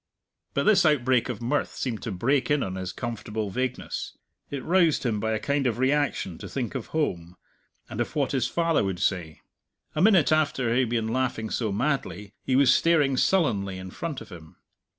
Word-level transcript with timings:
But 0.55 0.63
this 0.63 0.83
outbreak 0.83 1.29
of 1.29 1.43
mirth 1.43 1.75
seemed 1.75 2.01
to 2.01 2.11
break 2.11 2.49
in 2.49 2.63
on 2.63 2.73
his 2.73 2.91
comfortable 2.91 3.51
vagueness; 3.51 4.17
it 4.49 4.63
roused 4.63 5.05
him 5.05 5.19
by 5.19 5.33
a 5.33 5.37
kind 5.39 5.67
of 5.67 5.77
reaction 5.77 6.39
to 6.39 6.49
think 6.49 6.73
of 6.73 6.87
home, 6.87 7.35
and 7.87 8.01
of 8.01 8.15
what 8.15 8.31
his 8.31 8.47
father 8.47 8.83
would 8.83 8.97
say. 8.97 9.41
A 9.93 10.01
minute 10.01 10.31
after 10.31 10.73
he 10.73 10.79
had 10.79 10.89
been 10.89 11.09
laughing 11.09 11.51
so 11.51 11.71
madly, 11.71 12.33
he 12.43 12.55
was 12.55 12.73
staring 12.73 13.15
sullenly 13.15 13.77
in 13.77 13.91
front 13.91 14.21
of 14.21 14.29
him. 14.29 14.55